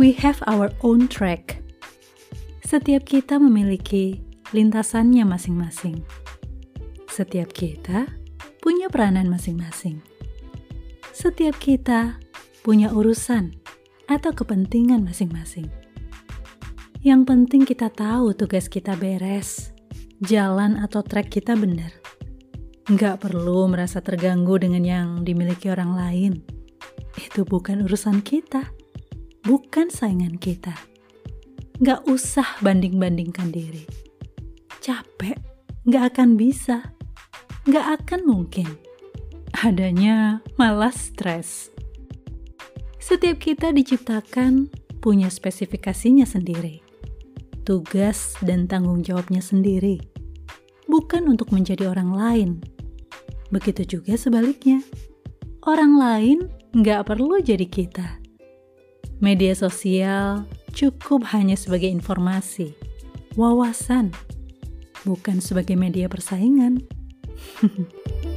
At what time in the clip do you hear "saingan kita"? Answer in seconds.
29.88-30.76